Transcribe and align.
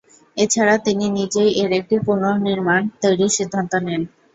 এছাড়া 0.37 0.75
তিনি 0.85 1.05
নিজেই 1.17 1.51
এর 1.61 1.71
একটি 1.79 1.95
পুনর্নির্মাণ 2.05 2.81
তৈরির 3.01 3.35
সিদ্ধান্ত 3.37 3.73
নেন। 3.85 4.01